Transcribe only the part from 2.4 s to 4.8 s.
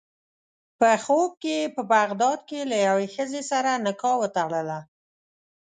کې له یوې ښځې سره نکاح وتړله.